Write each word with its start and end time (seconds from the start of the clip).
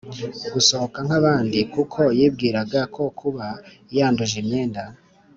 Gusohoka 0.53 0.97
nk 1.05 1.13
abandi 1.19 1.57
kuko 1.73 1.99
yibwiraga 2.17 2.79
ko 2.95 3.03
kuba 3.19 3.47
yanduje 3.97 4.35
imyenda 4.43 4.83